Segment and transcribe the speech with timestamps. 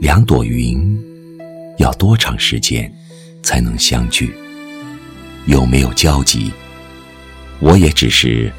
[0.00, 0.98] 两朵云
[1.76, 2.90] 要多长时间
[3.42, 4.34] 才能相聚？
[5.44, 6.50] 有没有交集？
[7.58, 8.50] 我也只是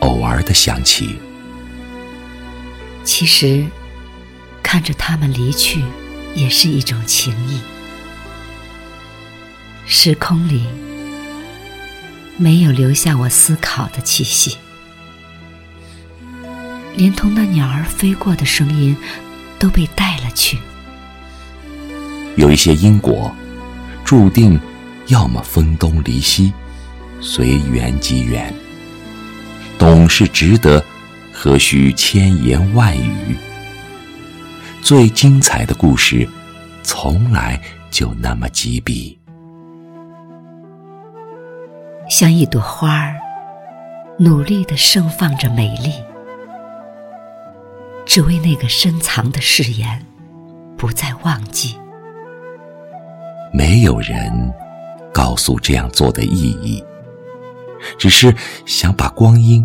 [0.00, 1.16] 偶尔的想起。
[3.02, 3.64] 其实，
[4.62, 5.82] 看着他们离去，
[6.34, 7.58] 也是一种情谊。
[9.86, 10.64] 时空里
[12.36, 14.58] 没有留下我思考的气息，
[16.94, 18.94] 连同那鸟儿飞过的声音
[19.58, 20.58] 都被带了去。
[22.36, 23.34] 有一些因果，
[24.04, 24.58] 注定
[25.06, 26.52] 要么分东离西，
[27.20, 28.52] 随缘即缘。
[29.78, 30.84] 懂是值得，
[31.32, 33.36] 何须千言万语？
[34.82, 36.28] 最精彩的故事，
[36.82, 37.60] 从来
[37.90, 39.18] 就那么几笔。
[42.10, 43.16] 像一朵花儿，
[44.18, 45.92] 努力的盛放着美丽，
[48.04, 50.04] 只为那个深藏的誓言，
[50.76, 51.76] 不再忘记。
[53.56, 54.52] 没有人
[55.12, 56.84] 告诉这样做的意义，
[57.96, 58.34] 只是
[58.66, 59.64] 想把光阴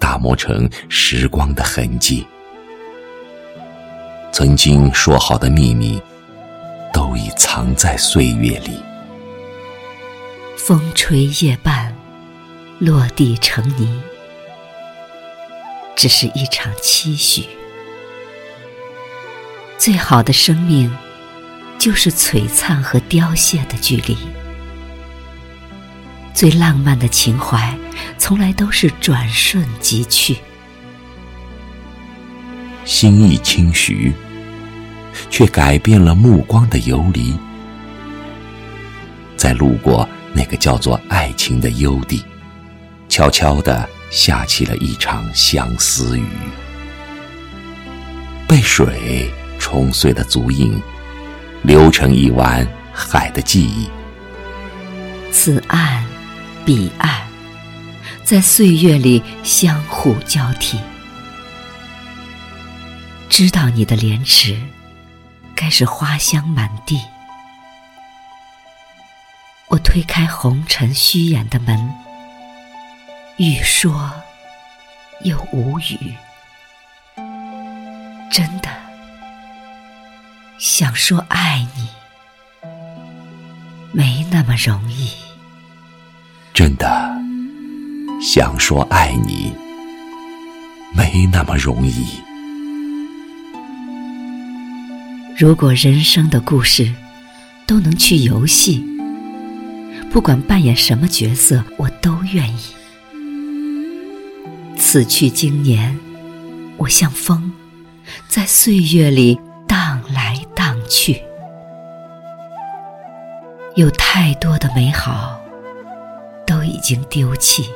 [0.00, 2.26] 打磨成时光的痕迹。
[4.32, 6.00] 曾经说好的秘密，
[6.90, 8.82] 都已藏在岁月里。
[10.56, 11.94] 风吹叶瓣，
[12.78, 14.00] 落地成泥，
[15.94, 17.44] 只是一场期许。
[19.76, 20.90] 最好的生命，
[21.78, 24.16] 就是璀璨和凋谢的距离。
[26.34, 27.76] 最浪漫的情怀，
[28.18, 30.36] 从来都是转瞬即去。
[32.84, 34.12] 心意轻徐，
[35.30, 37.34] 却改变了目光的游离。
[39.36, 40.08] 在路过。
[40.34, 42.22] 那个叫做爱情的幽地，
[43.08, 46.26] 悄悄地下起了一场相思雨。
[48.46, 49.28] 被水
[49.58, 50.78] 冲碎的足印，
[51.68, 53.90] 流成一湾海的记忆。
[55.30, 56.02] 此岸，
[56.64, 57.26] 彼岸，
[58.24, 60.80] 在岁月里相互交替。
[63.28, 64.58] 知道你的莲池，
[65.54, 67.02] 该是花香满地。
[69.66, 71.92] 我推开红尘虚掩的门，
[73.36, 74.10] 欲说
[75.22, 76.14] 又无语。
[78.30, 78.70] 真的
[80.58, 81.86] 想说爱你，
[83.92, 85.10] 没那么容易。
[86.52, 87.16] 真的
[88.20, 89.52] 想说爱你，
[90.96, 92.04] 没那么容易。
[95.38, 96.92] 如果人生的故事
[97.64, 98.84] 都能去游戏。
[100.10, 102.60] 不管扮演什么角色，我都愿意。
[104.76, 105.96] 此去经年，
[106.78, 107.52] 我像风，
[108.26, 109.38] 在岁月里
[113.78, 115.40] 有太多的美好，
[116.44, 117.70] 都已经丢弃。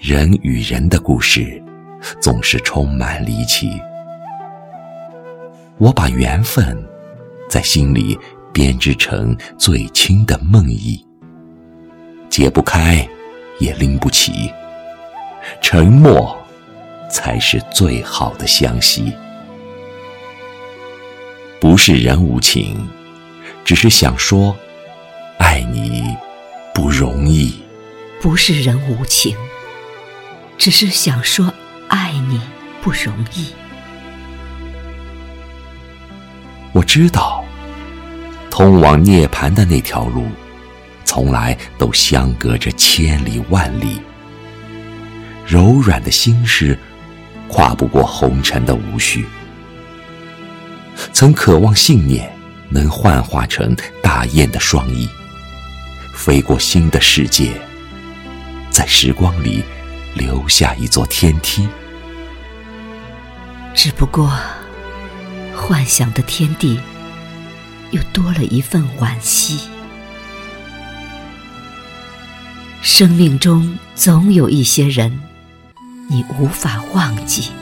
[0.00, 1.60] 人与人的故事，
[2.22, 3.82] 总是充满离奇。
[5.76, 6.80] 我把缘分，
[7.50, 8.16] 在心里。
[8.52, 11.04] 编织成最轻的梦呓，
[12.30, 13.04] 解不开，
[13.58, 14.48] 也拎不起。
[15.60, 16.38] 沉默，
[17.10, 19.12] 才是最好的相惜。
[21.60, 22.76] 不是人无情，
[23.64, 24.56] 只是想说，
[25.38, 26.14] 爱你
[26.74, 27.62] 不容易。
[28.20, 29.36] 不是人无情，
[30.56, 31.52] 只是想说，
[31.88, 32.40] 爱你
[32.82, 33.48] 不容易。
[36.72, 37.42] 我知道。
[38.50, 40.28] 通往涅槃的那条路，
[41.04, 44.00] 从来都相隔着千里万里。
[45.44, 46.78] 柔软的心事，
[47.48, 49.26] 跨不过红尘的无序。
[51.12, 52.32] 曾渴望信念
[52.68, 55.08] 能幻化成大雁的双翼，
[56.12, 57.52] 飞过新的世界，
[58.70, 59.62] 在时光里
[60.14, 61.68] 留下一座天梯。
[63.74, 64.32] 只不过，
[65.54, 66.80] 幻想的天地。
[67.90, 69.68] 又多了一份惋惜。
[72.82, 75.20] 生命中总有一些人，
[76.10, 77.52] 你无法忘记；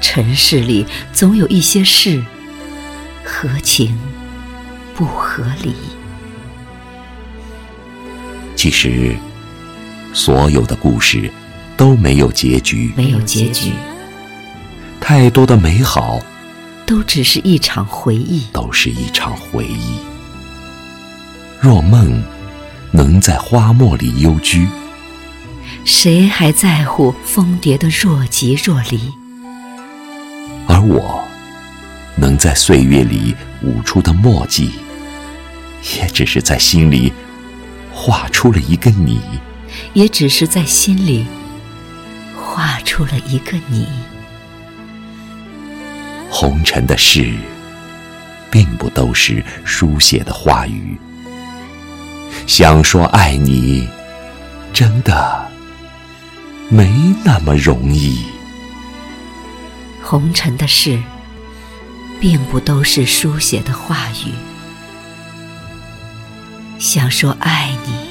[0.00, 2.24] 尘世里总有一些事，
[3.28, 3.94] 合情
[4.96, 5.74] 不合理。
[8.56, 9.14] 其实，
[10.14, 11.30] 所有的故事
[11.76, 13.72] 都没有结局，没有结局。
[14.98, 16.18] 太多的美好。
[16.86, 19.98] 都只是一场回忆，都是一场回忆。
[21.60, 22.22] 若梦
[22.92, 24.66] 能在花墨里幽居，
[25.84, 29.12] 谁还在乎蜂蝶的若即若离？
[30.66, 31.22] 而我
[32.18, 34.72] 能在岁月里舞出的墨迹，
[35.96, 37.12] 也只是在心里
[37.92, 39.20] 画出了一个你，
[39.92, 41.24] 也只是在心里
[42.34, 43.86] 画出了一个你。
[46.28, 47.32] 红尘的事，
[48.50, 50.98] 并不都是书写的话语。
[52.46, 53.88] 想说爱你，
[54.72, 55.48] 真的
[56.68, 58.24] 没那么容易。
[60.02, 61.00] 红尘的事。
[62.20, 64.34] 并不都是书写的话语，
[66.78, 68.08] 想说爱你，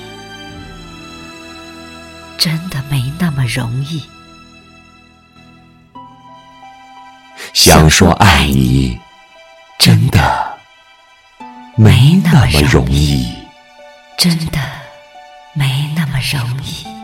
[2.38, 4.04] 真的没那么容易。
[7.54, 8.98] 想说爱你，
[9.78, 10.58] 真的
[11.76, 13.36] 没那么容易，
[14.18, 14.60] 真的
[15.54, 16.97] 没那么容易。